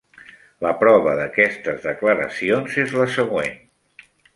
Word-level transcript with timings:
La 0.65 0.71
prova 0.83 1.13
d'aquestes 1.21 1.85
declaracions 1.91 2.83
és 2.87 2.99
la 3.03 3.09
següent. 3.21 3.59